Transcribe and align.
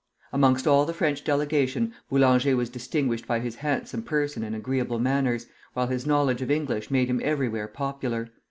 Amongst 0.33 0.65
all 0.65 0.87
the 0.87 0.95
French 0.95 1.23
delegation 1.23 1.93
Boulanger 2.09 2.55
was 2.55 2.71
distinguished 2.71 3.27
by 3.27 3.39
his 3.39 3.57
handsome 3.57 4.01
person 4.01 4.41
and 4.43 4.55
agreeable 4.55 4.97
manners, 4.97 5.45
while 5.73 5.85
his 5.85 6.07
knowledge 6.07 6.41
of 6.41 6.49
English 6.49 6.89
made 6.89 7.07
him 7.07 7.21
everywhere 7.23 7.67
popular. 7.67 8.29